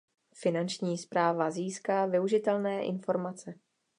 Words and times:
Finanční 0.35 0.97
správa 0.97 1.51
získá 1.51 2.05
využitelné 2.05 2.85
informace. 2.85 3.53